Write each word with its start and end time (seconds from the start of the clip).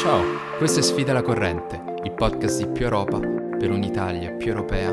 Ciao, 0.00 0.24
questo 0.56 0.78
è 0.80 0.82
Sfida 0.82 1.12
la 1.12 1.20
Corrente, 1.20 1.78
il 2.04 2.12
podcast 2.12 2.64
di 2.64 2.72
Più 2.72 2.84
Europa 2.84 3.18
per 3.18 3.70
un'Italia 3.70 4.30
più 4.30 4.48
europea, 4.48 4.90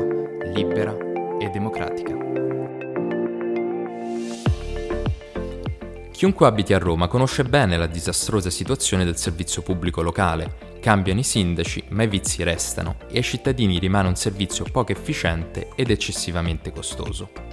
libera 0.52 0.94
e 1.40 1.48
democratica. 1.48 2.14
Chiunque 6.10 6.46
abiti 6.46 6.74
a 6.74 6.78
Roma 6.78 7.08
conosce 7.08 7.44
bene 7.44 7.78
la 7.78 7.86
disastrosa 7.86 8.50
situazione 8.50 9.06
del 9.06 9.16
servizio 9.16 9.62
pubblico 9.62 10.02
locale. 10.02 10.76
Cambiano 10.78 11.20
i 11.20 11.24
sindaci, 11.24 11.84
ma 11.88 12.02
i 12.02 12.06
vizi 12.06 12.42
restano 12.42 12.96
e 13.10 13.16
ai 13.16 13.22
cittadini 13.22 13.78
rimane 13.78 14.08
un 14.08 14.16
servizio 14.16 14.66
poco 14.70 14.92
efficiente 14.92 15.70
ed 15.74 15.88
eccessivamente 15.88 16.70
costoso. 16.70 17.47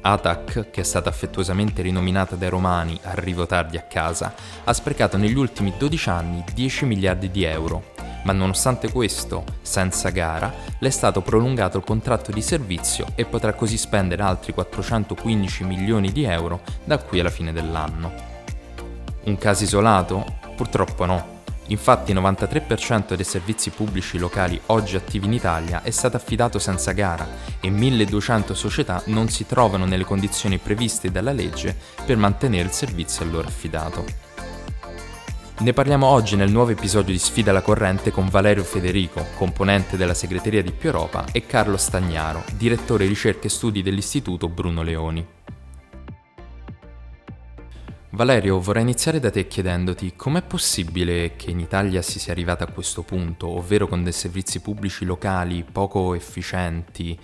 ATAC, 0.00 0.70
che 0.70 0.80
è 0.80 0.84
stata 0.84 1.08
affettuosamente 1.08 1.82
rinominata 1.82 2.36
dai 2.36 2.48
romani 2.48 2.98
Arrivo 3.02 3.46
tardi 3.46 3.76
a 3.76 3.82
casa, 3.82 4.34
ha 4.64 4.72
sprecato 4.72 5.16
negli 5.16 5.36
ultimi 5.36 5.74
12 5.76 6.08
anni 6.08 6.44
10 6.52 6.84
miliardi 6.84 7.30
di 7.30 7.44
euro, 7.44 7.92
ma 8.24 8.32
nonostante 8.32 8.90
questo, 8.90 9.44
senza 9.62 10.10
gara, 10.10 10.52
le 10.78 10.88
è 10.88 10.90
stato 10.90 11.20
prolungato 11.20 11.78
il 11.78 11.84
contratto 11.84 12.32
di 12.32 12.42
servizio 12.42 13.06
e 13.14 13.24
potrà 13.24 13.52
così 13.54 13.76
spendere 13.76 14.22
altri 14.22 14.52
415 14.52 15.64
milioni 15.64 16.12
di 16.12 16.24
euro 16.24 16.60
da 16.84 16.98
qui 16.98 17.20
alla 17.20 17.30
fine 17.30 17.52
dell'anno. 17.52 18.12
Un 19.24 19.36
caso 19.36 19.64
isolato? 19.64 20.38
Purtroppo 20.56 21.04
no. 21.04 21.39
Infatti 21.70 22.10
il 22.10 22.18
93% 22.18 23.14
dei 23.14 23.24
servizi 23.24 23.70
pubblici 23.70 24.18
locali 24.18 24.60
oggi 24.66 24.96
attivi 24.96 25.26
in 25.26 25.32
Italia 25.32 25.82
è 25.82 25.90
stato 25.90 26.16
affidato 26.16 26.58
senza 26.58 26.92
gara 26.92 27.26
e 27.60 27.70
1200 27.70 28.54
società 28.54 29.02
non 29.06 29.28
si 29.28 29.46
trovano 29.46 29.84
nelle 29.84 30.04
condizioni 30.04 30.58
previste 30.58 31.12
dalla 31.12 31.32
legge 31.32 31.76
per 32.04 32.16
mantenere 32.16 32.64
il 32.64 32.72
servizio 32.72 33.24
a 33.24 33.28
loro 33.28 33.46
affidato. 33.46 34.04
Ne 35.60 35.72
parliamo 35.74 36.06
oggi 36.06 36.36
nel 36.36 36.50
nuovo 36.50 36.70
episodio 36.70 37.12
di 37.12 37.18
Sfida 37.18 37.52
la 37.52 37.60
corrente 37.60 38.10
con 38.10 38.28
Valerio 38.28 38.64
Federico, 38.64 39.26
componente 39.36 39.98
della 39.98 40.14
segreteria 40.14 40.62
di 40.62 40.72
Più 40.72 40.88
Europa, 40.88 41.26
e 41.32 41.44
Carlo 41.44 41.76
Stagnaro, 41.76 42.44
direttore 42.54 43.06
ricerche 43.06 43.48
e 43.48 43.50
studi 43.50 43.82
dell'Istituto 43.82 44.48
Bruno 44.48 44.82
Leoni. 44.82 45.39
Valerio, 48.20 48.60
vorrei 48.60 48.82
iniziare 48.82 49.18
da 49.18 49.30
te 49.30 49.46
chiedendoti 49.46 50.14
com'è 50.14 50.42
possibile 50.42 51.36
che 51.36 51.50
in 51.50 51.58
Italia 51.58 52.02
si 52.02 52.18
sia 52.18 52.34
arrivata 52.34 52.64
a 52.64 52.70
questo 52.70 53.02
punto, 53.02 53.48
ovvero 53.48 53.86
con 53.86 54.02
dei 54.02 54.12
servizi 54.12 54.60
pubblici 54.60 55.06
locali 55.06 55.64
poco 55.64 56.12
efficienti, 56.12 57.18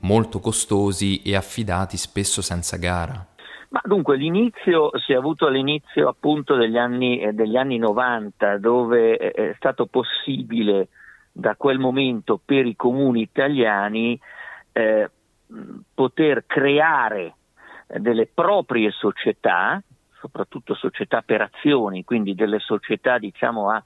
molto 0.00 0.40
costosi 0.40 1.22
e 1.22 1.36
affidati 1.36 1.96
spesso 1.96 2.42
senza 2.42 2.78
gara? 2.78 3.24
Ma 3.68 3.80
dunque 3.84 4.16
l'inizio 4.16 4.90
si 4.98 5.12
è 5.12 5.14
avuto 5.14 5.46
all'inizio 5.46 6.08
appunto 6.08 6.56
degli 6.56 6.78
anni, 6.78 7.20
eh, 7.20 7.32
degli 7.32 7.54
anni 7.54 7.78
90 7.78 8.58
dove 8.58 9.18
è 9.18 9.54
stato 9.54 9.86
possibile 9.86 10.88
da 11.30 11.54
quel 11.54 11.78
momento 11.78 12.40
per 12.44 12.66
i 12.66 12.74
comuni 12.74 13.20
italiani 13.20 14.18
eh, 14.72 15.08
poter 15.94 16.42
creare 16.44 17.34
delle 17.86 18.26
proprie 18.26 18.90
società 18.90 19.80
soprattutto 20.20 20.74
società 20.74 21.22
per 21.22 21.40
azioni, 21.40 22.04
quindi 22.04 22.34
delle 22.34 22.58
società 22.58 23.18
diciamo 23.18 23.70
a 23.70 23.82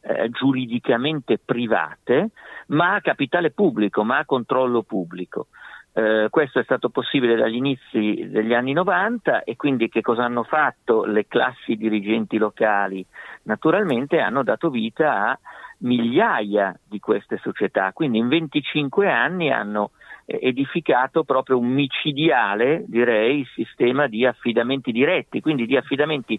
eh, 0.00 0.30
giuridicamente 0.30 1.38
private, 1.38 2.30
ma 2.68 2.94
a 2.94 3.00
capitale 3.00 3.50
pubblico, 3.50 4.02
ma 4.04 4.18
a 4.18 4.24
controllo 4.24 4.82
pubblico. 4.82 5.48
Eh, 5.92 6.28
questo 6.30 6.58
è 6.58 6.62
stato 6.62 6.90
possibile 6.90 7.36
dagli 7.36 7.54
inizi 7.54 8.28
degli 8.28 8.52
anni 8.52 8.72
90 8.72 9.44
e 9.44 9.56
quindi 9.56 9.88
che 9.88 10.02
cosa 10.02 10.24
hanno 10.24 10.42
fatto 10.42 11.04
le 11.04 11.26
classi 11.26 11.76
dirigenti 11.76 12.36
locali? 12.36 13.04
Naturalmente 13.44 14.20
hanno 14.20 14.42
dato 14.42 14.68
vita 14.68 15.30
a 15.30 15.38
migliaia 15.78 16.78
di 16.86 17.00
queste 17.00 17.38
società, 17.38 17.92
quindi 17.92 18.18
in 18.18 18.28
25 18.28 19.10
anni 19.10 19.50
hanno 19.50 19.92
edificato 20.26 21.24
proprio 21.24 21.58
un 21.58 21.68
micidiale, 21.68 22.84
direi, 22.86 23.46
sistema 23.54 24.08
di 24.08 24.26
affidamenti 24.26 24.90
diretti, 24.90 25.40
quindi 25.40 25.66
di 25.66 25.76
affidamenti 25.76 26.38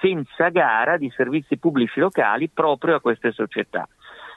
senza 0.00 0.48
gara 0.50 0.96
di 0.96 1.10
servizi 1.10 1.58
pubblici 1.58 1.98
locali 1.98 2.48
proprio 2.48 2.96
a 2.96 3.00
queste 3.00 3.32
società. 3.32 3.88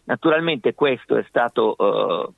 Naturalmente 0.05 0.73
questo 0.73 1.17
è 1.17 1.23
stato 1.27 1.75
eh, 1.77 2.33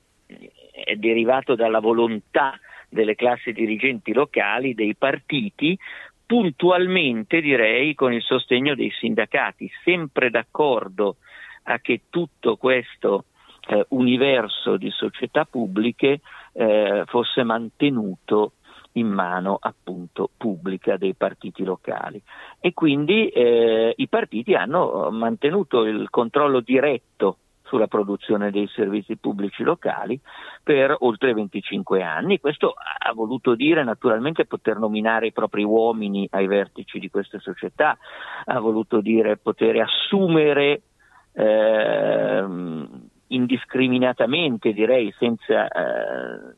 è 0.84 0.96
derivato 0.96 1.54
dalla 1.54 1.80
volontà 1.80 2.58
delle 2.88 3.14
classi 3.14 3.52
dirigenti 3.52 4.12
locali, 4.12 4.74
dei 4.74 4.94
partiti, 4.96 5.78
puntualmente 6.26 7.40
direi 7.40 7.94
con 7.94 8.12
il 8.12 8.22
sostegno 8.22 8.74
dei 8.74 8.90
sindacati, 8.90 9.70
sempre 9.84 10.30
d'accordo 10.30 11.16
a 11.64 11.78
che 11.80 12.02
tutto 12.08 12.56
questo 12.56 13.26
eh, 13.68 13.84
universo 13.90 14.76
di 14.76 14.90
società 14.90 15.44
pubbliche 15.44 16.20
eh, 16.60 17.04
fosse 17.06 17.42
mantenuto 17.42 18.52
in 18.92 19.06
mano 19.06 19.56
appunto 19.58 20.28
pubblica 20.36 20.98
dei 20.98 21.14
partiti 21.14 21.64
locali 21.64 22.20
e 22.58 22.74
quindi 22.74 23.28
eh, 23.28 23.94
i 23.96 24.08
partiti 24.08 24.54
hanno 24.54 25.08
mantenuto 25.10 25.84
il 25.84 26.10
controllo 26.10 26.60
diretto 26.60 27.38
sulla 27.62 27.86
produzione 27.86 28.50
dei 28.50 28.68
servizi 28.74 29.16
pubblici 29.16 29.62
locali 29.62 30.20
per 30.62 30.94
oltre 31.00 31.32
25 31.32 32.02
anni. 32.02 32.40
Questo 32.40 32.74
ha 32.74 33.12
voluto 33.12 33.54
dire 33.54 33.82
naturalmente 33.84 34.44
poter 34.44 34.76
nominare 34.76 35.28
i 35.28 35.32
propri 35.32 35.62
uomini 35.62 36.28
ai 36.32 36.48
vertici 36.48 36.98
di 36.98 37.08
queste 37.08 37.38
società, 37.38 37.96
ha 38.44 38.58
voluto 38.58 39.00
dire 39.00 39.36
poter 39.36 39.80
assumere 39.80 40.82
eh, 41.32 42.44
indiscriminatamente, 43.30 44.72
direi, 44.72 45.12
senza, 45.18 45.68
eh, 45.68 46.54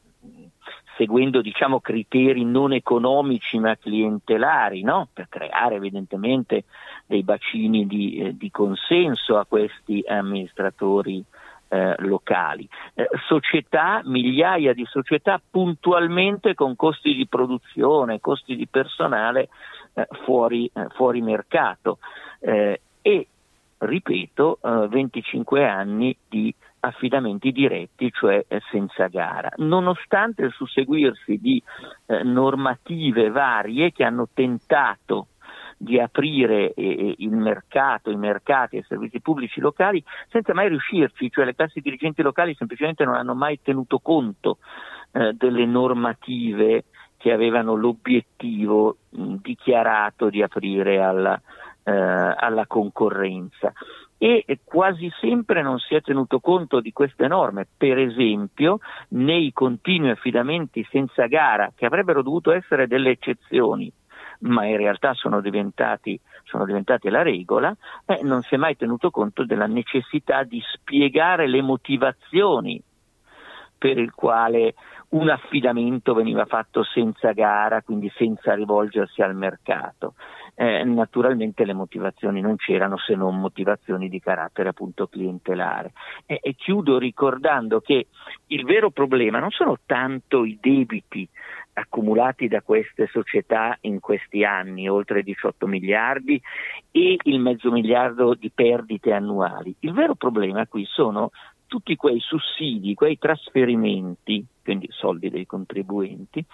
seguendo 0.97 1.41
diciamo, 1.41 1.81
criteri 1.81 2.44
non 2.44 2.72
economici 2.72 3.59
ma 3.59 3.77
clientelari, 3.77 4.82
no? 4.82 5.09
per 5.12 5.28
creare 5.28 5.77
evidentemente 5.77 6.65
dei 7.06 7.22
bacini 7.22 7.87
di, 7.87 8.16
eh, 8.19 8.37
di 8.37 8.50
consenso 8.50 9.38
a 9.38 9.47
questi 9.47 10.03
amministratori 10.06 11.25
eh, 11.69 11.94
locali. 11.99 12.69
Eh, 12.94 13.09
società, 13.27 14.03
migliaia 14.05 14.75
di 14.75 14.84
società 14.84 15.41
puntualmente 15.50 16.55
con 16.55 16.77
costi 16.77 17.15
di 17.15 17.27
produzione, 17.27 18.21
costi 18.21 18.56
di 18.56 18.66
personale 18.66 19.49
eh, 19.94 20.06
fuori, 20.25 20.71
eh, 20.72 20.87
fuori, 20.91 21.21
mercato 21.21 21.99
e 23.05 23.28
ripeto, 23.82 24.59
eh, 24.62 24.88
25 24.88 25.66
anni 25.66 26.16
di 26.28 26.54
affidamenti 26.81 27.53
diretti, 27.53 28.10
cioè 28.12 28.44
eh, 28.48 28.60
senza 28.70 29.06
gara, 29.06 29.50
nonostante 29.56 30.43
il 30.43 30.53
susseguirsi 30.53 31.38
di 31.38 31.62
eh, 32.06 32.22
normative 32.22 33.31
varie 33.31 33.93
che 33.93 34.04
hanno 34.04 34.28
tentato 34.32 35.28
di 35.76 35.98
aprire 35.98 36.72
eh, 36.75 37.15
il 37.19 37.32
mercato, 37.32 38.10
i 38.10 38.16
mercati 38.16 38.76
e 38.76 38.81
i 38.81 38.84
servizi 38.87 39.20
pubblici 39.20 39.60
locali 39.60 40.03
senza 40.28 40.54
mai 40.54 40.69
riuscirci, 40.69 41.31
cioè 41.31 41.44
le 41.44 41.54
classi 41.54 41.81
dirigenti 41.81 42.22
locali 42.22 42.54
semplicemente 42.54 43.04
non 43.04 43.14
hanno 43.14 43.34
mai 43.34 43.60
tenuto 43.62 43.99
conto 43.99 44.59
eh, 45.12 45.32
delle 45.34 45.66
normative 45.66 46.84
che 47.16 47.32
avevano 47.32 47.75
l'obiettivo 47.75 48.97
dichiarato 49.10 50.28
di 50.28 50.43
aprire 50.43 51.00
alla, 51.00 51.34
eh, 51.37 51.62
alla 51.84 52.66
concorrenza. 52.66 53.72
E 54.19 54.60
quasi 54.62 55.10
sempre 55.20 55.62
non 55.62 55.78
si 55.78 55.97
è 55.97 56.00
tenuto 56.00 56.38
conto 56.38 56.81
di 56.81 56.93
queste 56.93 57.26
norme, 57.26 57.66
per 57.76 57.98
esempio 57.98 58.78
nei 59.09 59.53
continui 59.53 60.10
affidamenti 60.10 60.87
senza 60.91 61.26
gara 61.26 61.72
che 61.75 61.87
avrebbero 61.87 62.22
dovuto 62.22 62.53
essere 62.53 62.87
delle 62.87 63.10
eccezioni 63.10 63.93
ma 64.43 64.66
in 64.66 64.76
realtà 64.76 65.15
sono 65.15 65.41
diventati, 65.41 66.19
sono 66.44 66.65
diventati 66.65 67.09
la 67.09 67.22
regola, 67.22 67.75
eh, 68.06 68.20
non 68.22 68.43
si 68.43 68.54
è 68.54 68.59
mai 68.59 68.76
tenuto 68.76 69.11
conto 69.11 69.44
della 69.44 69.67
necessità 69.67 70.43
di 70.43 70.61
spiegare 70.73 71.46
le 71.46 71.62
motivazioni 71.62 72.82
per 73.79 73.99
il 73.99 74.12
quale 74.12 74.75
un 75.11 75.29
affidamento 75.29 76.14
veniva 76.14 76.44
fatto 76.46 76.82
senza 76.84 77.32
gara, 77.32 77.82
quindi 77.82 78.11
senza 78.17 78.55
rivolgersi 78.55 79.23
al 79.23 79.34
mercato 79.34 80.14
eh, 80.54 80.84
naturalmente 80.84 81.64
le 81.64 81.72
motivazioni 81.72 82.40
non 82.40 82.56
c'erano 82.56 82.99
se 82.99 83.14
non 83.14 83.40
motivazioni 83.40 84.08
di 84.08 84.20
carattere 84.20 84.69
appunto 84.69 85.06
clientelare. 85.06 85.93
E, 86.26 86.38
e 86.43 86.54
chiudo 86.54 86.99
ricordando 86.99 87.81
che 87.81 88.08
il 88.49 88.64
vero 88.64 88.90
problema 88.90 89.38
non 89.38 89.50
sono 89.50 89.78
tanto 89.87 90.44
i 90.44 90.58
debiti 90.60 91.28
accumulati 91.75 92.49
da 92.49 92.60
queste 92.60 93.08
società 93.10 93.78
in 93.82 93.99
questi 94.00 94.44
anni, 94.44 94.88
oltre 94.88 95.22
18 95.22 95.66
miliardi, 95.66 96.40
e 96.90 97.16
il 97.22 97.40
mezzo 97.40 97.70
miliardo 97.70 98.34
di 98.34 98.50
perdite 98.50 99.12
annuali. 99.12 99.75
Il 99.81 99.93
vero 99.93 100.14
problema 100.14 100.66
qui 100.66 100.84
sono 100.84 101.31
tutti 101.66 101.96
quei 101.96 102.20
sussidi, 102.20 102.93
quei 102.93 103.16
trasferimenti, 103.19 104.44
quindi 104.62 104.88
soldi 104.90 105.31
dei 105.31 105.46
contribuenti, 105.46 106.44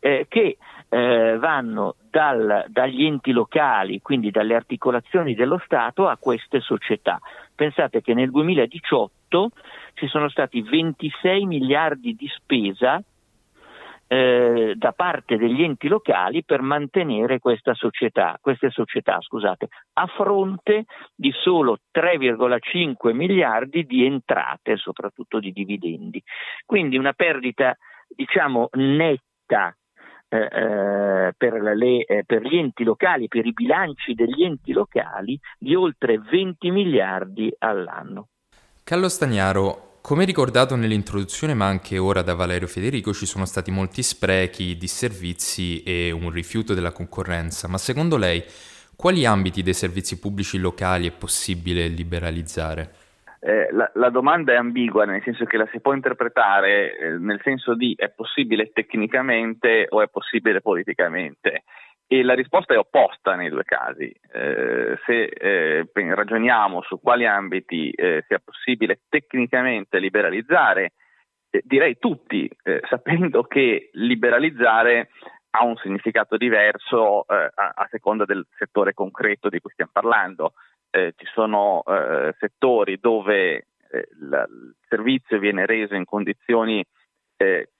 eh, 0.00 0.26
che 0.28 0.56
eh, 0.88 1.36
vanno 1.38 1.96
dal, 2.10 2.64
dagli 2.68 3.04
enti 3.04 3.32
locali, 3.32 4.00
quindi 4.00 4.30
dalle 4.30 4.54
articolazioni 4.54 5.34
dello 5.34 5.60
Stato 5.64 6.08
a 6.08 6.16
queste 6.16 6.60
società. 6.60 7.18
Pensate 7.54 8.00
che 8.02 8.14
nel 8.14 8.30
2018 8.30 9.50
ci 9.94 10.06
sono 10.06 10.28
stati 10.28 10.62
26 10.62 11.46
miliardi 11.46 12.14
di 12.14 12.28
spesa 12.28 13.02
eh, 14.08 14.74
da 14.76 14.92
parte 14.92 15.36
degli 15.36 15.62
enti 15.62 15.88
locali 15.88 16.44
per 16.44 16.60
mantenere 16.62 17.40
società, 17.74 18.38
queste 18.40 18.70
società 18.70 19.20
scusate, 19.20 19.68
a 19.94 20.06
fronte 20.06 20.84
di 21.14 21.32
solo 21.32 21.78
3,5 21.92 23.12
miliardi 23.12 23.84
di 23.84 24.04
entrate, 24.04 24.76
soprattutto 24.76 25.40
di 25.40 25.50
dividendi. 25.52 26.22
Quindi 26.64 26.96
una 26.96 27.12
perdita 27.12 27.76
diciamo 28.08 28.68
netta 28.74 29.76
eh, 30.28 30.36
eh 30.36 31.32
per, 31.36 31.54
le, 31.54 32.04
eh, 32.04 32.24
per, 32.24 32.42
gli 32.42 32.56
enti 32.56 32.84
locali, 32.84 33.28
per 33.28 33.46
i 33.46 33.52
bilanci 33.52 34.14
degli 34.14 34.44
enti 34.44 34.72
locali 34.72 35.38
di 35.58 35.74
oltre 35.74 36.18
20 36.18 36.70
miliardi 36.70 37.52
all'anno. 37.58 38.28
Carlo 38.84 39.08
Stagnaro, 39.08 39.98
come 40.00 40.24
ricordato 40.24 40.76
nell'introduzione, 40.76 41.54
ma 41.54 41.66
anche 41.66 41.98
ora 41.98 42.22
da 42.22 42.34
Valerio 42.34 42.68
Federico, 42.68 43.12
ci 43.12 43.26
sono 43.26 43.44
stati 43.44 43.72
molti 43.72 44.02
sprechi, 44.02 44.76
disservizi 44.76 45.82
e 45.82 46.12
un 46.12 46.30
rifiuto 46.30 46.74
della 46.74 46.92
concorrenza, 46.92 47.66
ma 47.66 47.78
secondo 47.78 48.16
lei 48.16 48.44
quali 48.94 49.26
ambiti 49.26 49.62
dei 49.62 49.74
servizi 49.74 50.18
pubblici 50.18 50.58
locali 50.58 51.08
è 51.08 51.12
possibile 51.12 51.88
liberalizzare? 51.88 53.05
Eh, 53.40 53.68
la, 53.72 53.90
la, 53.94 54.10
domanda 54.10 54.52
è 54.52 54.56
ambigua, 54.56 55.04
nel 55.04 55.22
senso 55.22 55.44
che 55.44 55.56
la 55.56 55.68
si 55.70 55.80
può 55.80 55.92
interpretare 55.92 56.96
eh, 56.96 57.10
nel 57.18 57.40
senso 57.42 57.74
di 57.74 57.94
è 57.96 58.08
possibile 58.08 58.70
tecnicamente 58.72 59.86
o 59.88 60.02
è 60.02 60.08
possibile 60.08 60.60
politicamente. 60.60 61.64
E 62.08 62.22
la 62.22 62.34
risposta 62.34 62.72
è 62.72 62.78
opposta 62.78 63.34
nei 63.34 63.50
due 63.50 63.64
casi. 63.64 64.04
Eh, 64.32 64.96
se 65.04 65.24
eh, 65.24 65.86
ragioniamo 65.92 66.82
su 66.82 67.00
quali 67.00 67.26
ambiti 67.26 67.90
eh, 67.90 68.24
sia 68.28 68.40
possibile 68.42 69.00
tecnicamente 69.08 69.98
liberalizzare, 69.98 70.92
direi 71.64 71.98
tutti, 71.98 72.48
sapendo 72.88 73.42
che 73.44 73.90
liberalizzare 73.92 75.08
ha 75.50 75.64
un 75.64 75.76
significato 75.76 76.36
diverso 76.36 77.22
a, 77.22 77.50
a, 77.54 77.88
seconda 77.90 78.24
del 78.24 78.46
settore 78.58 78.92
concreto 78.92 79.48
di 79.48 79.58
cui 79.58 79.70
stiamo 79.72 79.90
parlando. 79.92 80.52
Ci 81.16 81.26
sono 81.34 81.82
settori 82.38 82.98
dove 82.98 83.66
la, 84.20 84.42
il 84.42 84.74
servizio 84.88 85.38
viene 85.38 85.66
reso 85.66 85.94
in 85.94 86.04
condizioni 86.04 86.84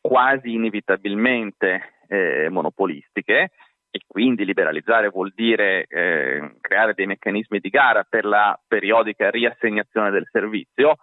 quasi 0.00 0.52
inevitabilmente 0.52 1.94
monopolistiche 2.50 3.50
e 3.96 4.00
quindi 4.06 4.44
liberalizzare 4.44 5.08
vuol 5.08 5.32
dire 5.34 5.86
eh, 5.88 6.56
creare 6.60 6.92
dei 6.92 7.06
meccanismi 7.06 7.60
di 7.60 7.70
gara 7.70 8.04
per 8.06 8.26
la 8.26 8.58
periodica 8.66 9.30
riassegnazione 9.30 10.10
del 10.10 10.28
servizio, 10.30 10.96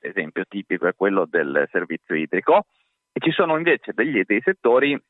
esempio 0.00 0.44
tipico 0.48 0.88
è 0.88 0.94
quello 0.96 1.26
del 1.26 1.68
servizio 1.70 2.16
idrico, 2.16 2.66
e 3.12 3.20
ci 3.20 3.30
sono 3.30 3.56
invece 3.56 3.92
degli, 3.94 4.22
dei 4.24 4.40
settori 4.42 5.00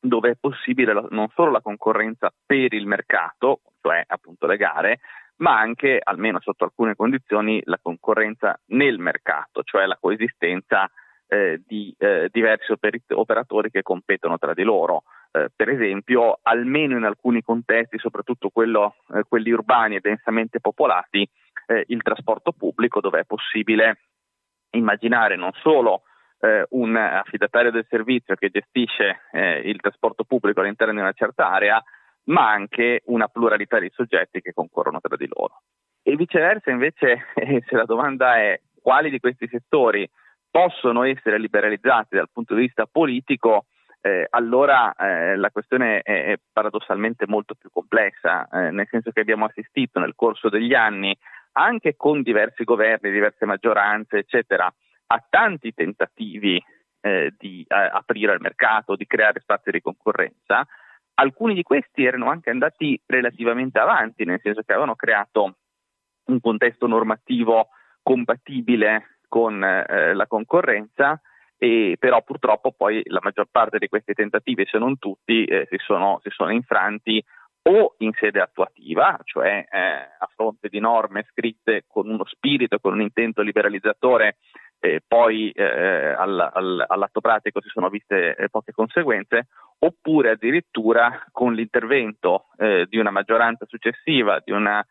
dove 0.00 0.30
è 0.30 0.36
possibile 0.38 0.92
non 1.10 1.28
solo 1.34 1.50
la 1.50 1.60
concorrenza 1.60 2.32
per 2.46 2.72
il 2.72 2.86
mercato, 2.86 3.60
cioè 3.80 4.04
appunto 4.06 4.46
le 4.46 4.56
gare, 4.56 5.00
ma 5.38 5.58
anche, 5.58 6.00
almeno 6.02 6.40
sotto 6.40 6.64
alcune 6.64 6.94
condizioni, 6.94 7.60
la 7.64 7.78
concorrenza 7.80 8.58
nel 8.66 8.98
mercato, 8.98 9.62
cioè 9.62 9.86
la 9.86 9.98
coesistenza 10.00 10.90
eh, 11.28 11.60
di 11.66 11.94
eh, 11.98 12.28
diversi 12.32 12.72
operatori 12.72 13.70
che 13.70 13.82
competono 13.82 14.38
tra 14.38 14.54
di 14.54 14.62
loro. 14.62 15.04
Eh, 15.30 15.48
per 15.54 15.68
esempio, 15.68 16.38
almeno 16.42 16.96
in 16.96 17.04
alcuni 17.04 17.42
contesti, 17.42 17.98
soprattutto 17.98 18.48
quello, 18.48 18.96
eh, 19.14 19.22
quelli 19.28 19.50
urbani 19.50 19.96
e 19.96 20.00
densamente 20.00 20.60
popolati, 20.60 21.28
eh, 21.66 21.84
il 21.88 22.02
trasporto 22.02 22.52
pubblico 22.52 23.00
dove 23.00 23.20
è 23.20 23.24
possibile 23.24 23.98
immaginare 24.70 25.36
non 25.36 25.52
solo 25.60 26.02
eh, 26.40 26.66
un 26.70 26.96
affidatario 26.96 27.70
del 27.70 27.86
servizio 27.88 28.34
che 28.34 28.50
gestisce 28.50 29.22
il 29.64 29.80
trasporto 29.80 30.24
pubblico 30.24 30.60
all'interno 30.60 30.92
di 30.94 31.00
una 31.00 31.12
certa 31.12 31.50
area, 31.50 31.82
ma 32.28 32.50
anche 32.50 33.02
una 33.06 33.28
pluralità 33.28 33.78
di 33.78 33.90
soggetti 33.94 34.40
che 34.40 34.52
concorrono 34.52 35.00
tra 35.00 35.16
di 35.16 35.28
loro. 35.28 35.62
E 36.02 36.16
viceversa, 36.16 36.70
invece, 36.70 37.26
se 37.34 37.76
la 37.76 37.84
domanda 37.84 38.36
è 38.36 38.60
quali 38.80 39.10
di 39.10 39.20
questi 39.20 39.46
settori 39.48 40.08
possono 40.50 41.02
essere 41.04 41.38
liberalizzati 41.38 42.16
dal 42.16 42.30
punto 42.32 42.54
di 42.54 42.62
vista 42.62 42.86
politico, 42.86 43.66
eh, 44.00 44.26
allora 44.30 44.94
eh, 44.94 45.36
la 45.36 45.50
questione 45.50 46.00
è, 46.00 46.36
paradossalmente 46.52 47.26
molto 47.26 47.54
più 47.54 47.70
complessa, 47.70 48.48
eh, 48.48 48.70
nel 48.70 48.86
senso 48.88 49.10
che 49.10 49.20
abbiamo 49.20 49.44
assistito 49.44 49.98
nel 49.98 50.14
corso 50.14 50.48
degli 50.48 50.74
anni, 50.74 51.16
anche 51.52 51.96
con 51.96 52.22
diversi 52.22 52.64
governi, 52.64 53.10
diverse 53.10 53.44
maggioranze, 53.44 54.18
eccetera, 54.18 54.72
a 55.10 55.24
tanti 55.28 55.72
tentativi 55.74 56.62
eh, 57.00 57.34
di 57.36 57.64
eh, 57.66 57.74
aprire 57.74 58.34
il 58.34 58.40
mercato, 58.40 58.96
di 58.96 59.06
creare 59.06 59.40
spazi 59.40 59.70
di 59.70 59.80
concorrenza. 59.80 60.66
Alcuni 61.20 61.54
di 61.54 61.64
questi 61.64 62.04
erano 62.04 62.30
anche 62.30 62.50
andati 62.50 63.00
relativamente 63.06 63.80
avanti, 63.80 64.24
nel 64.24 64.40
senso 64.40 64.62
che 64.62 64.72
avevano 64.72 64.94
creato 64.94 65.56
un 66.26 66.40
contesto 66.40 66.86
normativo 66.86 67.70
compatibile 68.02 69.18
con 69.26 69.62
eh, 69.62 70.14
la 70.14 70.26
concorrenza 70.28 71.20
e 71.56 71.96
però 71.98 72.22
purtroppo 72.22 72.70
poi 72.70 73.02
la 73.06 73.18
maggior 73.20 73.48
parte 73.50 73.78
di 73.78 73.88
questi 73.88 74.14
tentativi, 74.14 74.64
se 74.66 74.78
non 74.78 74.96
tutti, 74.98 75.44
eh, 75.44 75.66
si, 75.68 75.76
sono, 75.78 76.20
si, 76.22 76.30
sono, 76.30 76.52
infranti 76.52 77.22
o 77.62 77.96
in 77.98 78.12
sede 78.12 78.40
attuativa, 78.40 79.18
cioè 79.24 79.66
eh, 79.68 79.78
a 79.78 80.30
fronte 80.36 80.68
di 80.68 80.78
norme 80.78 81.26
scritte 81.30 81.84
con 81.88 82.08
uno 82.08 82.24
spirito, 82.26 82.78
con 82.78 82.92
un 82.92 83.00
intento 83.00 83.42
liberalizzatore, 83.42 84.36
eh, 84.80 85.00
poi 85.06 85.50
eh, 85.50 85.64
all, 85.64 86.38
all, 86.52 86.84
all'atto 86.86 87.20
pratico 87.20 87.60
si 87.60 87.68
sono 87.68 87.88
viste 87.88 88.34
eh, 88.36 88.48
poche 88.48 88.72
conseguenze, 88.72 89.48
oppure 89.78 90.30
addirittura 90.30 91.24
con 91.32 91.54
l'intervento 91.54 92.46
eh, 92.56 92.86
di 92.88 92.98
una 92.98 93.10
maggioranza 93.10 93.66
successiva, 93.66 94.40
di 94.44 94.52
un 94.52 94.82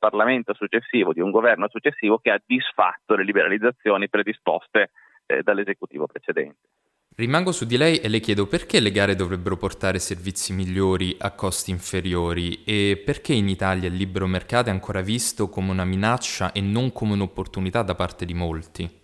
Parlamento 0.00 0.52
successivo, 0.52 1.12
di 1.12 1.20
un 1.20 1.30
governo 1.30 1.68
successivo 1.68 2.18
che 2.18 2.32
ha 2.32 2.42
disfatto 2.44 3.14
le 3.14 3.22
liberalizzazioni 3.22 4.08
predisposte 4.08 4.90
eh, 5.26 5.42
dall'esecutivo 5.44 6.06
precedente. 6.06 6.68
Rimango 7.14 7.52
su 7.52 7.66
di 7.66 7.76
lei 7.76 7.98
e 7.98 8.08
le 8.08 8.18
chiedo 8.18 8.46
perché 8.46 8.80
le 8.80 8.90
gare 8.90 9.14
dovrebbero 9.14 9.56
portare 9.56 9.98
servizi 9.98 10.52
migliori 10.52 11.14
a 11.18 11.32
costi 11.32 11.70
inferiori 11.70 12.64
e 12.64 13.00
perché 13.04 13.32
in 13.32 13.48
Italia 13.48 13.88
il 13.88 13.94
libero 13.94 14.26
mercato 14.26 14.70
è 14.70 14.72
ancora 14.72 15.02
visto 15.02 15.48
come 15.48 15.70
una 15.70 15.84
minaccia 15.84 16.52
e 16.52 16.60
non 16.60 16.92
come 16.92 17.12
un'opportunità 17.12 17.82
da 17.82 17.94
parte 17.94 18.24
di 18.24 18.34
molti? 18.34 18.99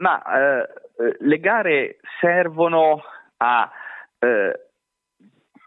Ma 0.00 0.22
eh, 0.22 0.68
eh 0.98 1.16
le 1.20 1.38
gare 1.38 1.98
servono 2.20 3.02
a 3.38 3.70
eh, 4.18 4.70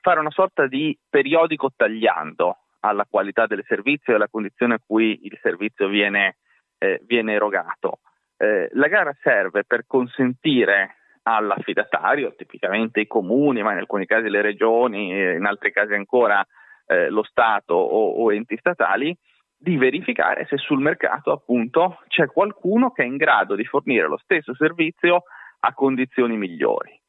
fare 0.01 0.19
una 0.19 0.31
sorta 0.31 0.67
di 0.67 0.97
periodico 1.09 1.71
tagliando 1.75 2.57
alla 2.81 3.05
qualità 3.09 3.47
del 3.47 3.63
servizio 3.65 4.13
e 4.13 4.15
alla 4.17 4.27
condizione 4.29 4.75
a 4.75 4.81
cui 4.85 5.19
il 5.23 5.37
servizio 5.41 5.87
viene, 5.87 6.37
eh, 6.77 7.01
viene 7.05 7.33
erogato. 7.33 7.99
Eh, 8.37 8.69
la 8.73 8.87
gara 8.87 9.15
serve 9.21 9.63
per 9.63 9.85
consentire 9.87 10.97
all'affidatario, 11.23 12.35
tipicamente 12.35 12.99
i 12.99 13.07
comuni, 13.07 13.63
ma 13.63 13.71
in 13.71 13.77
alcuni 13.77 14.05
casi 14.05 14.29
le 14.29 14.41
regioni, 14.41 15.09
in 15.09 15.45
altri 15.45 15.71
casi 15.71 15.93
ancora 15.93 16.45
eh, 16.85 17.09
lo 17.09 17.23
Stato 17.23 17.73
o, 17.73 18.23
o, 18.23 18.33
enti 18.33 18.57
statali, 18.57 19.15
di 19.63 19.77
verificare 19.77 20.45
se 20.49 20.57
sul 20.57 20.81
mercato 20.81 21.31
appunto 21.31 22.01
c'è 22.09 22.27
qualcuno 22.27 22.91
che 22.91 23.03
è 23.03 23.05
in 23.05 23.15
grado 23.15 23.55
di 23.55 23.63
fornire 23.63 24.09
lo 24.09 24.17
stesso 24.17 24.53
servizio 24.53 25.23
a 25.61 25.73
condizioni 25.73 26.35
migliori. 26.35 26.99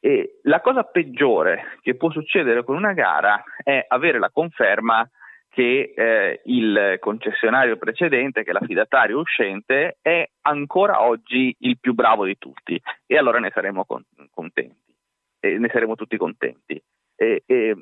E 0.00 0.40
la 0.42 0.60
cosa 0.60 0.82
peggiore 0.82 1.78
che 1.80 1.96
può 1.96 2.10
succedere 2.10 2.62
con 2.62 2.76
una 2.76 2.92
gara 2.92 3.42
è 3.56 3.86
avere 3.88 4.18
la 4.18 4.28
conferma 4.30 5.08
che 5.48 5.94
eh, 5.96 6.42
il 6.44 6.98
concessionario 7.00 7.78
precedente, 7.78 8.44
che 8.44 8.52
l'affidatario 8.52 9.20
uscente, 9.20 9.96
è 10.02 10.28
ancora 10.42 11.02
oggi 11.04 11.56
il 11.60 11.78
più 11.80 11.94
bravo 11.94 12.26
di 12.26 12.36
tutti 12.36 12.78
e 13.06 13.16
allora 13.16 13.38
ne 13.38 13.50
saremo 13.50 13.86
con- 13.86 14.04
contenti, 14.30 14.92
e 15.40 15.56
ne 15.56 15.70
saremo 15.72 15.94
tutti 15.94 16.18
contenti. 16.18 16.78
E, 17.16 17.44
e, 17.46 17.76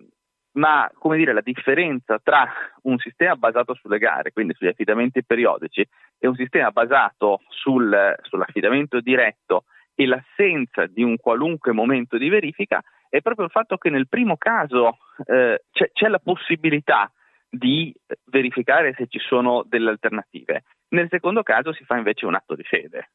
ma 0.53 0.91
come 0.99 1.17
dire, 1.17 1.33
la 1.33 1.41
differenza 1.41 2.19
tra 2.19 2.47
un 2.83 2.99
sistema 2.99 3.37
basato 3.37 3.75
sulle 3.75 3.99
gare, 3.99 4.33
quindi 4.33 4.55
sugli 4.55 4.69
affidamenti 4.69 5.25
periodici, 5.25 5.87
e 6.19 6.27
un 6.29 6.35
sistema 6.35 6.71
basato 6.71 7.41
sul, 7.49 8.15
sull'affidamento 8.23 9.01
diretto 9.01 9.65
e 9.95 10.07
l'assenza 10.07 10.87
di 10.87 11.03
un 11.03 11.17
qualunque 11.17 11.73
momento 11.73 12.17
di 12.17 12.29
verifica 12.29 12.83
è 13.09 13.21
proprio 13.21 13.45
il 13.47 13.51
fatto 13.51 13.77
che 13.77 13.91
nel 13.91 14.09
primo 14.09 14.37
caso 14.37 14.99
eh, 15.27 15.65
c'è, 15.71 15.91
c'è 15.93 16.09
la 16.09 16.19
possibilità 16.19 17.13
di 17.49 17.95
verificare 18.25 18.95
se 18.97 19.07
ci 19.07 19.19
sono 19.19 19.63
delle 19.67 19.91
alternative. 19.91 20.65
Nel 20.89 21.09
secondo 21.11 21.43
caso 21.43 21.73
si 21.73 21.85
fa 21.85 21.97
invece 21.97 22.25
un 22.25 22.35
atto 22.35 22.55
di 22.55 22.63
fede. 22.63 23.11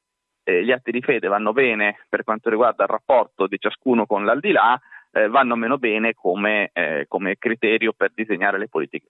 eh, 0.48 0.64
gli 0.64 0.72
atti 0.72 0.92
di 0.92 1.02
fede 1.02 1.28
vanno 1.28 1.52
bene 1.52 2.06
per 2.08 2.24
quanto 2.24 2.50
riguarda 2.50 2.84
il 2.84 2.90
rapporto 2.90 3.48
di 3.48 3.60
ciascuno 3.60 4.06
con 4.06 4.24
l'aldilà, 4.24 4.80
eh, 5.18 5.28
vanno 5.30 5.56
meno 5.56 5.80
bene 5.80 6.14
come, 6.14 6.70
eh, 6.74 7.06
come, 7.08 7.38
criterio 7.38 7.94
per 7.94 8.12
disegnare 8.14 8.60
le 8.60 8.68
politiche. 8.68 9.08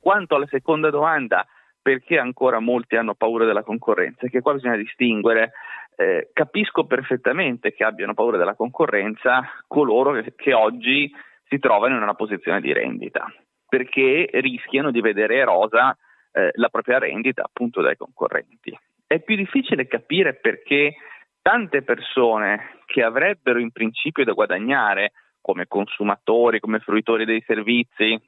Quanto 0.00 0.34
alla 0.34 0.48
seconda 0.48 0.90
domanda, 0.90 1.46
perché 1.80 2.18
ancora 2.18 2.58
molti 2.58 2.96
hanno 2.96 3.14
paura 3.14 3.44
della 3.44 3.62
concorrenza? 3.62 4.26
Che 4.26 4.40
qua 4.40 4.54
bisogna 4.54 4.76
distinguere. 4.76 5.52
Eh, 5.94 6.30
capisco 6.32 6.86
perfettamente 6.86 7.72
che 7.72 7.84
abbiano 7.84 8.14
paura 8.14 8.36
della 8.36 8.54
concorrenza 8.54 9.48
coloro 9.68 10.12
che, 10.20 10.32
che 10.34 10.54
oggi 10.54 11.12
si 11.46 11.58
trovano 11.58 11.96
in 11.96 12.02
una 12.02 12.14
posizione 12.14 12.60
di 12.60 12.72
rendita, 12.72 13.32
perché 13.68 14.28
rischiano 14.32 14.90
di 14.90 15.00
vedere 15.00 15.36
erosa 15.36 15.96
eh, 16.32 16.50
la 16.54 16.68
propria 16.68 16.98
rendita 16.98 17.42
appunto 17.44 17.80
dai 17.80 17.96
concorrenti. 17.96 18.76
È 19.06 19.20
più 19.20 19.36
difficile 19.36 19.86
capire 19.86 20.34
perché 20.34 20.96
tante 21.42 21.82
persone 21.82 22.78
che 22.86 23.02
avrebbero 23.02 23.58
in 23.58 23.72
principio 23.72 24.24
da 24.24 24.32
guadagnare 24.32 25.12
come 25.40 25.66
consumatori, 25.66 26.60
come 26.60 26.78
fruitori 26.78 27.24
dei 27.24 27.42
servizi, 27.44 28.18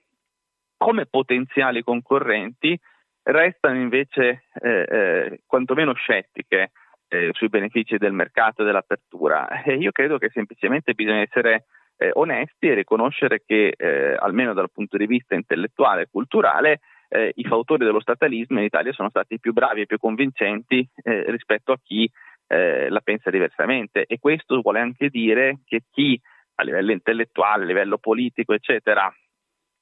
come 0.76 1.06
potenziali 1.06 1.83
concorrenti, 1.83 2.78
restano 3.23 3.76
invece 3.76 4.44
eh, 4.61 4.87
eh, 4.88 5.40
quantomeno 5.47 5.94
scettiche 5.94 6.73
eh, 7.09 7.30
sui 7.33 7.49
benefici 7.49 7.97
del 7.97 8.12
mercato 8.12 8.62
e 8.62 8.64
dell'apertura. 8.64 9.62
E 9.62 9.75
io 9.76 9.92
credo 9.92 10.18
che 10.18 10.30
semplicemente 10.30 10.92
bisogna 10.94 11.21
essere 11.21 11.66
eh, 11.97 12.11
onesti 12.14 12.68
e 12.68 12.75
riconoscere 12.75 13.42
che, 13.47 13.73
eh, 13.76 14.16
almeno 14.18 14.52
dal 14.52 14.73
punto 14.73 14.97
di 14.97 15.06
vista 15.06 15.35
intellettuale 15.35 16.02
e 16.02 16.09
culturale, 16.11 16.80
eh, 17.09 17.33
i 17.37 17.44
fautori 17.44 17.85
dello 17.85 18.00
statalismo 18.00 18.59
in 18.59 18.64
Italia 18.64 18.92
sono 18.92 19.09
stati 19.09 19.38
più 19.38 19.52
bravi 19.52 19.83
e 19.83 19.87
più 19.87 19.99
convincenti 19.99 20.87
rispetto 21.04 21.71
a 21.71 21.78
chi 21.80 22.11
la 22.46 23.00
pensa 23.00 23.30
diversamente. 23.30 24.04
E 24.06 24.18
questo 24.18 24.60
vuole 24.60 24.80
anche 24.80 25.08
dire 25.08 25.60
che 25.64 25.82
chi 25.90 26.20
a 26.56 26.62
livello 26.62 26.92
intellettuale, 26.92 27.64
a 27.64 27.66
livello 27.66 27.98
politico, 27.98 28.52
eccetera, 28.52 29.12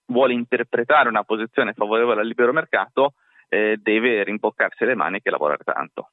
vuole 0.06 0.32
interpretare 0.32 1.08
una 1.08 1.24
posizione 1.24 1.72
favorevole 1.72 2.20
al 2.20 2.26
libero 2.26 2.52
mercato, 2.52 3.14
eh, 3.48 3.78
deve 3.80 4.24
rimboccarsi 4.24 4.84
le 4.84 4.94
maniche 4.94 5.28
e 5.28 5.30
lavorare 5.30 5.64
tanto. 5.64 6.10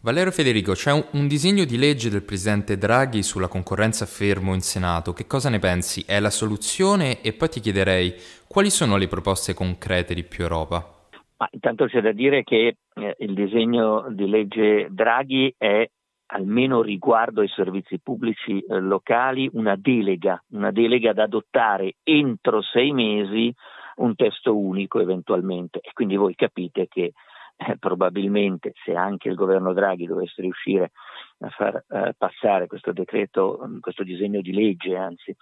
Valerio 0.00 0.30
Federico, 0.30 0.72
c'è 0.72 0.92
un, 0.92 1.04
un, 1.12 1.26
disegno 1.26 1.64
di 1.64 1.76
legge 1.76 2.08
del 2.08 2.22
presidente 2.22 2.78
Draghi 2.78 3.22
sulla 3.22 3.48
concorrenza 3.48 4.06
fermo 4.06 4.54
in 4.54 4.60
Senato. 4.60 5.12
Che 5.12 5.26
cosa 5.26 5.50
ne 5.50 5.58
pensi? 5.58 6.04
È 6.06 6.20
la 6.20 6.30
soluzione? 6.30 7.20
E 7.20 7.32
poi 7.32 7.48
ti 7.48 7.60
chiederei 7.60 8.14
quali 8.46 8.70
sono 8.70 8.96
le 8.96 9.08
proposte 9.08 9.54
concrete 9.54 10.14
di 10.14 10.22
più 10.22 10.44
Europa? 10.44 10.98
Ma 11.38 11.48
intanto 11.50 11.86
c'è 11.86 12.00
da 12.00 12.12
dire 12.12 12.42
che 12.44 12.76
eh, 12.98 13.16
il 13.18 13.34
disegno 13.34 14.06
di 14.10 14.28
legge 14.28 14.88
Draghi 14.90 15.54
è 15.56 15.88
almeno 16.30 16.82
riguardo 16.82 17.40
ai 17.40 17.48
servizi 17.48 18.00
pubblici 18.00 18.60
eh, 18.60 18.80
locali 18.80 19.48
una 19.52 19.76
delega, 19.76 20.42
una 20.50 20.70
delega 20.70 21.12
da 21.12 21.22
adottare 21.22 21.94
entro 22.02 22.60
sei 22.62 22.92
mesi 22.92 23.54
un 23.96 24.14
testo 24.14 24.56
unico 24.56 25.00
eventualmente. 25.00 25.80
E 25.82 25.90
quindi 25.92 26.16
voi 26.16 26.34
capite 26.34 26.86
che 26.88 27.12
eh, 27.56 27.76
probabilmente 27.78 28.72
se 28.84 28.94
anche 28.94 29.28
il 29.28 29.34
governo 29.34 29.72
Draghi 29.72 30.06
dovesse 30.06 30.42
riuscire 30.42 30.92
a 31.40 31.48
far 31.48 31.84
eh, 31.88 32.14
passare 32.16 32.66
questo 32.66 32.92
decreto, 32.92 33.58
questo 33.80 34.04
disegno 34.04 34.40
di 34.40 34.52
legge, 34.52 34.96
anzi, 34.96 35.34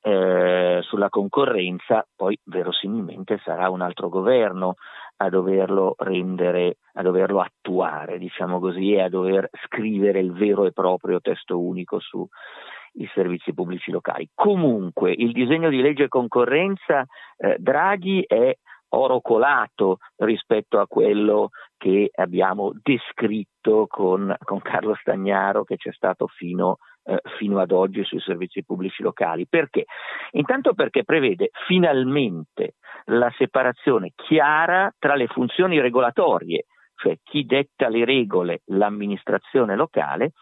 eh, 0.00 0.80
sulla 0.82 1.08
concorrenza, 1.08 2.06
poi 2.14 2.38
verosimilmente 2.44 3.40
sarà 3.44 3.68
un 3.70 3.80
altro 3.80 4.08
governo 4.08 4.74
a 5.20 5.28
doverlo 5.28 5.94
rendere, 5.98 6.76
a 6.94 7.02
doverlo 7.02 7.40
attuare, 7.40 8.18
diciamo 8.18 8.60
così, 8.60 8.92
e 8.92 9.02
a 9.02 9.08
dover 9.08 9.48
scrivere 9.64 10.20
il 10.20 10.32
vero 10.32 10.64
e 10.64 10.72
proprio 10.72 11.20
testo 11.20 11.58
unico 11.60 11.98
sui 11.98 12.28
servizi 13.14 13.52
pubblici 13.52 13.90
locali. 13.90 14.28
Comunque, 14.34 15.12
il 15.12 15.32
disegno 15.32 15.68
di 15.70 15.80
legge 15.80 16.08
concorrenza 16.08 17.04
eh, 17.36 17.56
Draghi 17.58 18.24
è 18.26 18.56
oro 18.90 19.20
colato 19.20 19.98
rispetto 20.16 20.78
a 20.78 20.86
quello 20.86 21.50
che 21.76 22.10
abbiamo 22.14 22.72
descritto 22.82 23.86
con, 23.86 24.34
con 24.44 24.60
Carlo 24.60 24.94
Stagnaro 24.94 25.64
che 25.64 25.76
c'è 25.76 25.92
stato 25.92 26.26
fino, 26.26 26.76
eh, 27.08 27.20
fino 27.38 27.58
ad 27.58 27.72
oggi 27.72 28.04
sui 28.04 28.20
servizi 28.20 28.62
pubblici 28.64 29.02
locali. 29.02 29.46
Perché? 29.48 29.86
Intanto 30.32 30.74
perché 30.74 31.04
prevede 31.04 31.50
finalmente 31.66 32.74
la 33.06 33.32
separazione 33.38 34.12
chiara 34.14 34.92
tra 34.98 35.14
le 35.14 35.26
funzioni 35.26 35.80
regolatorie, 35.80 36.66
cioè 36.96 37.16
chi 37.22 37.46
detta 37.46 37.88
le 37.88 38.04
regole, 38.04 38.60
l'amministrazione 38.66 39.74
locale, 39.74 40.32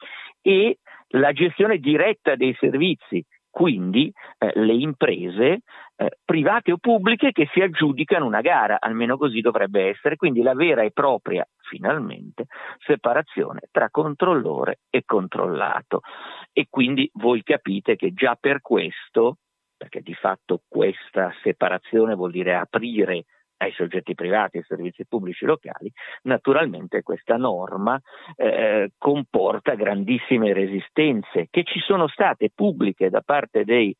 e 0.43 0.79
la 1.11 1.33
gestione 1.33 1.79
diretta 1.79 2.35
dei 2.35 2.57
servizi, 2.59 3.25
quindi 3.49 4.13
eh, 4.39 4.51
le 4.55 4.75
imprese 4.75 5.61
eh, 5.97 6.11
private 6.25 6.73
o 6.73 6.79
pubbliche 6.79 7.31
che 7.31 7.49
si 7.53 7.61
aggiudicano 7.61 8.27
una 8.27 8.41
gara, 8.41 8.79
almeno 8.81 9.17
così 9.17 9.41
dovrebbe 9.41 9.89
essere, 9.89 10.17
quindi 10.17 10.43
la 10.43 10.55
vera 10.55 10.83
e 10.83 10.91
propria, 10.91 11.47
finalmente, 11.69 12.47
separazione 12.85 13.69
tra 13.71 13.91
controllore 13.91 14.81
e 14.91 15.03
controllato. 15.05 16.01
E 16.53 16.67
quindi 16.71 17.09
voi 17.15 17.43
capite 17.43 17.97
che 17.97 18.13
già 18.13 18.37
per 18.39 18.61
questo, 18.61 19.39
perché 19.77 20.01
di 20.01 20.15
fatto 20.15 20.63
questa 20.67 21.33
separazione 21.43 22.15
vuol 22.15 22.31
dire 22.31 22.55
aprire 22.55 23.25
ai 23.59 23.73
soggetti 23.73 24.15
privati 24.15 24.57
e 24.57 24.61
ai 24.61 24.67
servizi 24.67 25.07
pubblici 25.07 25.45
locali, 25.45 25.91
naturalmente 26.23 27.03
questa 27.03 27.37
norma 27.37 28.01
eh, 28.37 28.91
comporta 28.99 29.75
grandissime 29.75 30.53
resistenze 30.53 31.49
che 31.51 31.63
ci 31.65 31.81
sono 31.81 32.07
state 32.09 32.51
pubbliche 32.55 33.09
da 33.09 33.23
parte 33.23 33.65
dei 33.65 33.95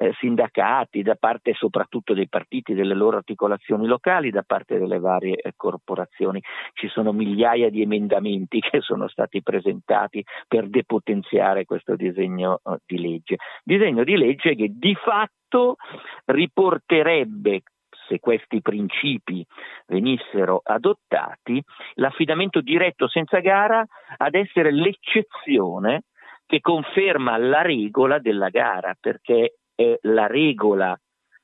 eh, 0.00 0.14
sindacati, 0.18 1.02
da 1.02 1.14
parte 1.14 1.52
soprattutto 1.52 2.14
dei 2.14 2.26
partiti, 2.26 2.72
delle 2.72 2.94
loro 2.94 3.18
articolazioni 3.18 3.86
locali, 3.86 4.30
da 4.30 4.42
parte 4.42 4.78
delle 4.78 4.98
varie 4.98 5.36
eh, 5.36 5.52
corporazioni. 5.54 6.42
Ci 6.72 6.88
sono 6.88 7.12
migliaia 7.12 7.68
di 7.68 7.82
emendamenti 7.82 8.60
che 8.64 8.80
sono 8.80 9.08
stati 9.08 9.42
presentati 9.42 10.24
per 10.48 10.70
depotenziare 10.70 11.66
questo 11.66 11.96
disegno 11.96 12.60
eh, 12.64 12.78
di 12.86 12.98
legge. 12.98 13.36
Disegno 13.62 14.02
di 14.02 14.16
legge 14.16 14.54
che 14.54 14.70
di 14.72 14.94
fatto 14.94 15.76
riporterebbe 16.24 17.62
se 18.08 18.20
questi 18.20 18.62
principi 18.62 19.44
venissero 19.86 20.62
adottati, 20.64 21.62
l'affidamento 21.96 22.62
diretto 22.62 23.06
senza 23.06 23.38
gara 23.40 23.84
ad 24.16 24.34
essere 24.34 24.72
l'eccezione 24.72 26.04
che 26.46 26.60
conferma 26.60 27.36
la 27.36 27.62
regola 27.62 28.18
della 28.18 28.48
gara, 28.48 28.96
perché 28.98 29.59
è 29.80 29.98
la 30.02 30.26
regola 30.26 30.98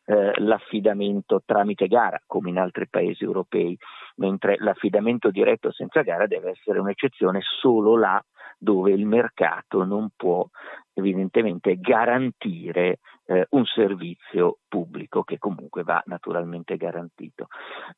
eh, 0.09 0.33
l'affidamento 0.37 1.43
tramite 1.45 1.89
gara, 1.89 2.21
come 2.27 2.51
in 2.51 2.59
altri 2.59 2.87
paesi 2.89 3.25
europei, 3.25 3.77
mentre 4.17 4.57
l'affidamento 4.59 5.31
diretto 5.31 5.73
senza 5.73 6.03
gara 6.03 6.27
deve 6.27 6.51
essere 6.51 6.79
un'eccezione 6.79 7.41
solo 7.43 7.97
là 7.97 8.23
dove 8.59 8.93
il 8.93 9.07
mercato 9.07 9.85
non 9.85 10.11
può 10.15 10.47
evidentemente 10.95 11.77
garantire 11.79 12.99
eh, 13.27 13.47
un 13.51 13.65
servizio 13.65 14.59
pubblico 14.69 15.23
che 15.25 15.39
comunque 15.39 15.83
va 15.83 16.03
naturalmente 16.07 16.77
garantito. 16.77 17.49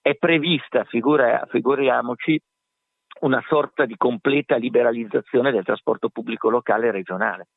È 0.01 0.15
prevista, 0.15 0.85
figura, 0.85 1.45
figuriamoci, 1.49 2.41
una 3.21 3.43
sorta 3.49 3.85
di 3.85 3.97
completa 3.97 4.57
liberalizzazione 4.57 5.51
del 5.51 5.65
trasporto 5.65 6.09
pubblico 6.09 6.49
locale 6.49 6.89
e 6.89 6.93
regionale. 6.93 7.49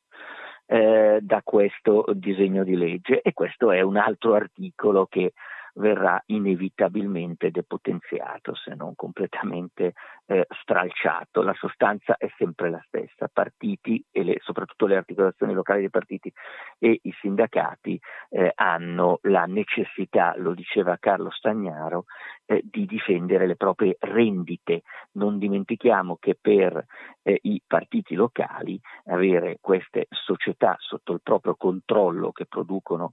Eh, 0.72 1.18
da 1.20 1.42
questo 1.44 2.06
disegno 2.14 2.64
di 2.64 2.74
legge. 2.76 3.20
E 3.20 3.34
questo 3.34 3.72
è 3.72 3.82
un 3.82 3.98
altro 3.98 4.32
articolo 4.32 5.04
che 5.04 5.34
verrà 5.74 6.22
inevitabilmente 6.26 7.50
depotenziato 7.50 8.54
se 8.54 8.74
non 8.74 8.94
completamente 8.94 9.94
eh, 10.26 10.46
stralciato. 10.62 11.42
La 11.42 11.54
sostanza 11.54 12.16
è 12.16 12.30
sempre 12.36 12.70
la 12.70 12.82
stessa, 12.86 13.28
partiti 13.32 14.04
e 14.10 14.22
le, 14.22 14.38
soprattutto 14.40 14.86
le 14.86 14.96
articolazioni 14.96 15.52
locali 15.52 15.80
dei 15.80 15.90
partiti 15.90 16.32
e 16.78 16.98
i 17.02 17.14
sindacati 17.20 17.98
eh, 18.30 18.52
hanno 18.54 19.18
la 19.22 19.44
necessità, 19.44 20.34
lo 20.36 20.54
diceva 20.54 20.98
Carlo 20.98 21.30
Stagnaro, 21.30 22.04
eh, 22.46 22.62
di 22.64 22.86
difendere 22.86 23.46
le 23.46 23.56
proprie 23.56 23.96
rendite. 24.00 24.82
Non 25.12 25.38
dimentichiamo 25.38 26.16
che 26.20 26.36
per 26.40 26.84
eh, 27.22 27.38
i 27.42 27.62
partiti 27.66 28.14
locali 28.14 28.78
avere 29.06 29.58
queste 29.60 30.06
società 30.10 30.76
sotto 30.78 31.12
il 31.12 31.20
proprio 31.22 31.54
controllo 31.56 32.32
che 32.32 32.46
producono 32.46 33.12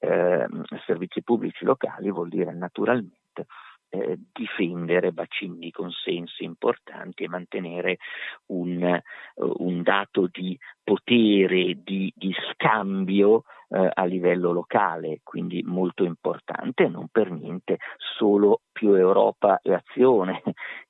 eh, 0.00 0.46
servizi 0.86 1.22
pubblici 1.22 1.64
locali 1.64 2.10
vuol 2.10 2.28
dire 2.28 2.52
naturalmente 2.52 3.46
eh, 3.90 4.18
difendere 4.32 5.12
bacini 5.12 5.58
di 5.58 5.70
consensi 5.70 6.44
importanti 6.44 7.24
e 7.24 7.28
mantenere 7.28 7.98
un, 8.46 9.00
un 9.34 9.82
dato 9.82 10.28
di 10.30 10.56
potere, 10.82 11.78
di, 11.82 12.12
di 12.16 12.34
scambio 12.52 13.42
eh, 13.68 13.90
a 13.92 14.04
livello 14.04 14.52
locale, 14.52 15.20
quindi 15.22 15.62
molto 15.64 16.04
importante, 16.04 16.88
non 16.88 17.08
per 17.10 17.30
niente 17.30 17.78
solo 18.16 18.62
più 18.72 18.94
Europa 18.94 19.60
e 19.62 19.74
azione 19.74 20.42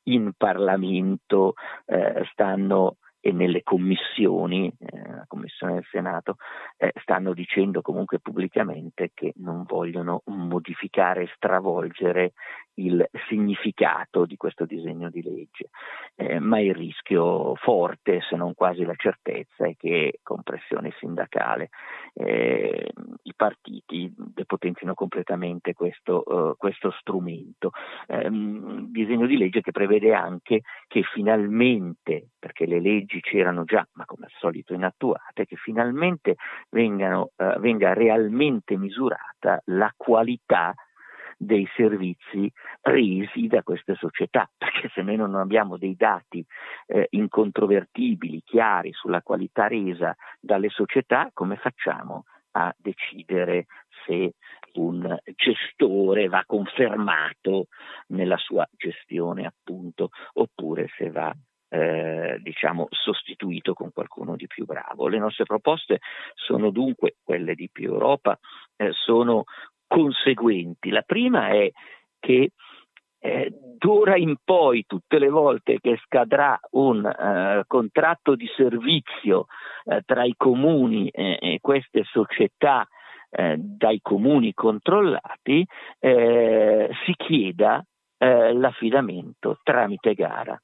in 0.05 0.33
Parlamento 0.37 1.55
eh, 1.87 2.27
stanno 2.33 2.97
e 3.21 3.33
nelle 3.33 3.63
commissioni, 3.63 4.73
eh, 4.79 5.09
la 5.09 5.25
commissione 5.27 5.75
del 5.75 5.87
Senato, 5.91 6.37
eh, 6.77 6.93
stanno 7.03 7.35
dicendo 7.35 7.83
comunque 7.83 8.19
pubblicamente 8.19 9.11
che 9.15 9.33
non 9.37 9.65
vogliono 9.65 10.23
modificare 10.27 11.31
stravolgere 11.35 12.33
il 12.75 13.07
significato 13.29 14.25
di 14.25 14.37
questo 14.37 14.65
disegno 14.65 15.11
di 15.11 15.23
legge, 15.23 15.69
eh, 16.17 16.39
ma 16.39 16.61
il 16.61 16.75
rischio 16.75 17.55
forte, 17.57 18.21
se 18.29 18.37
non 18.37 18.55
quasi 18.55 18.85
la 18.85 18.95
certezza, 18.97 19.67
è 19.67 19.75
che 19.77 20.21
con 20.23 20.43
pressione 20.43 20.93
sindacale 20.99 21.69
eh, 22.15 22.91
i 23.23 23.35
partiti 23.37 24.13
depotenzino 24.17 24.95
completamente 24.95 25.75
questo, 25.75 26.23
uh, 26.25 26.57
questo 26.57 26.91
strumento. 27.01 27.73
Um, 28.09 28.91
disegno 28.91 29.27
di 29.27 29.37
legge 29.37 29.61
che 29.61 29.73
prevede 29.73 30.15
anche 30.15 30.63
che 30.87 31.03
finalmente, 31.03 32.29
perché 32.39 32.67
le 32.67 32.81
leggi 32.81 33.10
c'erano 33.19 33.65
già, 33.65 33.85
ma 33.95 34.05
come 34.05 34.27
al 34.27 34.33
solito 34.39 34.73
inattuate, 34.73 35.45
che 35.45 35.57
finalmente 35.57 36.37
vengano, 36.71 37.33
uh, 37.35 37.59
venga 37.59 37.93
realmente 37.93 38.77
misurata 38.77 39.61
la 39.65 39.93
qualità 39.97 40.73
dei 41.37 41.67
servizi 41.75 42.53
resi 42.83 43.47
da 43.47 43.63
queste 43.63 43.95
società, 43.95 44.49
perché 44.57 44.91
se 44.95 45.03
noi 45.03 45.17
non 45.17 45.35
abbiamo 45.35 45.79
dei 45.79 45.97
dati 45.97 46.45
eh, 46.87 47.07
incontrovertibili, 47.11 48.43
chiari 48.45 48.93
sulla 48.93 49.23
qualità 49.23 49.67
resa 49.67 50.15
dalle 50.39 50.69
società, 50.69 51.31
come 51.33 51.57
facciamo 51.57 52.25
a 52.53 52.75
decidere 52.77 53.67
se 54.05 54.35
un 54.75 55.17
gestore 55.37 56.29
va 56.29 56.43
confermato 56.47 57.67
nella 58.09 58.37
sua 58.37 58.67
gestione 58.77 59.47
appunto 59.47 60.11
oppure 60.35 60.89
se 60.97 61.11
va 61.11 61.35
eh, 61.71 62.39
diciamo 62.43 62.89
sostituito 62.91 63.73
con 63.73 63.93
qualcuno 63.93 64.37
di 64.37 64.47
più 64.47 64.65
bravo. 64.67 65.09
Le 65.09 65.19
nostre 65.19 65.45
proposte 65.45 66.01
sono 66.35 66.71
dunque 66.71 67.17
quelle 67.23 67.55
di 67.55 67.71
più 67.73 67.93
Europa, 67.93 68.39
eh, 68.77 68.91
sono 68.93 69.45
conseguenti. 69.87 70.91
La 70.91 71.03
prima 71.03 71.49
è 71.49 71.71
che 72.19 72.51
eh, 73.23 73.53
d'ora 73.53 74.17
in 74.17 74.37
poi, 74.43 74.85
tutte 74.87 75.19
le 75.19 75.29
volte 75.29 75.79
che 75.81 75.99
scadrà 76.05 76.59
un 76.73 77.05
eh, 77.05 77.65
contratto 77.67 78.35
di 78.35 78.49
servizio 78.57 79.47
eh, 79.85 80.03
tra 80.05 80.25
i 80.25 80.35
comuni 80.37 81.09
e 81.11 81.59
queste 81.61 82.05
società 82.05 82.87
eh, 83.31 83.57
dai 83.59 84.01
comuni 84.03 84.53
controllati, 84.55 85.67
eh, 85.99 86.91
si 87.05 87.15
chieda 87.17 87.85
eh, 88.19 88.53
l'affidamento 88.53 89.59
tramite 89.63 90.15
gara. 90.15 90.61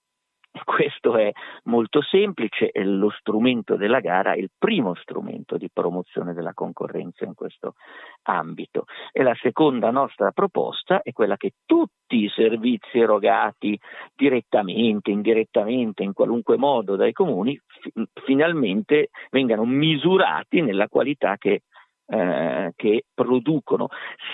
Questo 0.65 1.17
è 1.17 1.31
molto 1.65 2.03
semplice, 2.03 2.71
lo 2.75 3.11
strumento 3.11 3.77
della 3.77 4.01
gara 4.01 4.33
è 4.33 4.39
il 4.39 4.51
primo 4.57 4.95
strumento 4.95 5.57
di 5.57 5.69
promozione 5.73 6.33
della 6.33 6.55
concorrenza 6.55 7.25
in 7.25 7.35
questo 7.35 7.75
ambito. 8.23 8.85
E 9.13 9.23
la 9.23 9.37
seconda 9.41 9.91
nostra 9.91 10.31
proposta 10.31 11.03
è 11.03 11.13
quella 11.13 11.37
che 11.37 11.53
tutti 11.65 12.23
i 12.23 12.29
servizi 12.29 12.99
erogati 12.99 13.79
direttamente, 14.15 15.11
indirettamente, 15.11 16.03
in 16.03 16.13
qualunque 16.13 16.57
modo 16.57 16.97
dai 16.97 17.13
comuni, 17.13 17.59
fi- 17.81 17.93
finalmente 18.25 19.11
vengano 19.31 19.65
misurati 19.65 20.63
nella 20.63 20.89
qualità 20.89 21.37
che, 21.37 21.63
eh, 22.07 22.73
che 22.75 23.05
producono, 23.13 23.89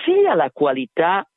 sia 0.05 0.35
la 0.35 0.49
qualità 0.51 1.27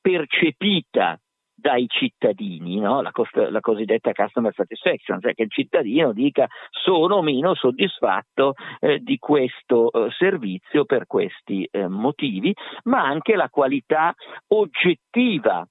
percepita 0.00 1.18
dai 1.64 1.86
cittadini, 1.88 2.78
no? 2.78 3.00
la, 3.00 3.10
cost- 3.10 3.48
la, 3.48 3.60
cosiddetta 3.60 4.12
customer 4.12 4.52
satisfaction, 4.52 5.18
cioè 5.18 5.32
che 5.32 5.44
il 5.44 5.50
cittadino 5.50 6.12
dica 6.12 6.46
sono 6.68 7.22
meno 7.22 7.54
soddisfatto 7.54 8.52
eh, 8.80 8.98
di 8.98 9.16
questo 9.16 9.90
eh, 9.90 10.10
servizio 10.10 10.84
per 10.84 11.06
questi 11.06 11.66
eh, 11.70 11.88
motivi, 11.88 12.54
ma 12.82 13.02
anche 13.02 13.34
la 13.34 13.48
qualità 13.48 14.12
oggettiva 14.48 15.66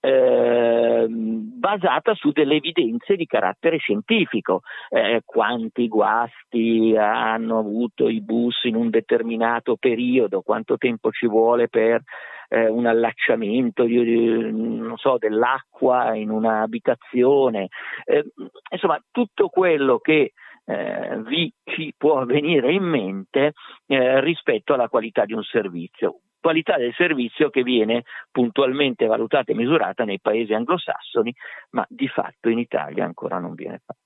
eh, 0.00 1.06
basata 1.08 2.14
su 2.14 2.32
delle 2.32 2.56
evidenze 2.56 3.16
di 3.16 3.24
carattere 3.24 3.78
scientifico, 3.78 4.60
eh, 4.90 5.22
quanti 5.24 5.88
guasti 5.88 6.94
hanno 6.98 7.60
avuto 7.60 8.10
i 8.10 8.20
bus 8.20 8.64
in 8.64 8.76
un 8.76 8.90
determinato 8.90 9.76
periodo, 9.76 10.42
quanto 10.42 10.76
tempo 10.76 11.10
ci 11.10 11.26
vuole 11.26 11.68
per 11.68 12.02
eh, 12.50 12.68
un 12.68 12.86
allacciamento 12.86 13.84
di, 13.84 14.92
so, 14.96 15.16
dell'acqua 15.18 16.14
in 16.14 16.30
un'abitazione, 16.30 17.68
eh, 18.04 18.24
insomma 18.70 19.00
tutto 19.10 19.48
quello 19.48 19.98
che 19.98 20.32
eh, 20.64 21.22
vi 21.26 21.52
ci 21.64 21.94
può 21.96 22.24
venire 22.24 22.72
in 22.72 22.82
mente 22.82 23.52
eh, 23.86 24.20
rispetto 24.20 24.74
alla 24.74 24.88
qualità 24.88 25.24
di 25.24 25.32
un 25.32 25.42
servizio 25.42 26.20
qualità 26.40 26.78
del 26.78 26.94
servizio 26.96 27.50
che 27.50 27.62
viene 27.62 28.04
puntualmente 28.30 29.04
valutata 29.04 29.52
e 29.52 29.54
misurata 29.54 30.04
nei 30.04 30.20
paesi 30.20 30.54
anglosassoni, 30.54 31.34
ma 31.72 31.84
di 31.86 32.08
fatto 32.08 32.48
in 32.48 32.58
Italia 32.58 33.04
ancora 33.04 33.38
non 33.38 33.52
viene 33.52 33.82
fatto. 33.84 34.00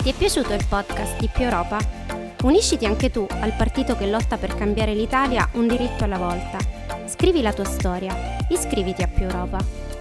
Ti 0.00 0.08
è 0.08 0.14
piaciuto 0.16 0.54
il 0.54 0.64
podcast 0.70 1.18
di 1.18 1.28
Più 1.32 1.42
Europa? 1.42 1.78
Unisciti 2.44 2.86
anche 2.86 3.10
tu 3.10 3.26
al 3.28 3.54
partito 3.56 3.94
che 3.94 4.08
lotta 4.08 4.36
per 4.36 4.54
cambiare 4.54 4.94
l'Italia 4.94 5.48
un 5.54 5.66
diritto 5.66 6.04
alla 6.04 6.18
volta. 6.18 6.91
Scrivi 7.12 7.42
la 7.42 7.52
tua 7.52 7.66
storia, 7.66 8.16
iscriviti 8.48 9.02
a 9.02 9.06
Più 9.06 9.24
Europa. 9.24 9.91